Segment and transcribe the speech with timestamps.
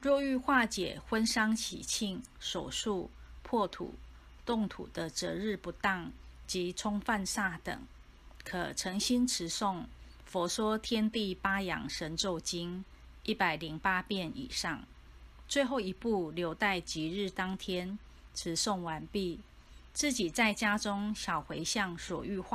[0.00, 3.10] 若欲化解婚丧喜庆、手术、
[3.42, 3.94] 破土、
[4.46, 6.10] 动土的择日不当
[6.46, 7.78] 及冲犯煞等，
[8.42, 9.80] 可诚心持诵
[10.24, 12.78] 《佛说天地八养神咒经》
[13.24, 14.82] 一百零八遍以上。
[15.46, 17.98] 最后一步留待吉日当天
[18.34, 19.40] 持诵完毕，
[19.92, 22.48] 自己在家中小回向所欲化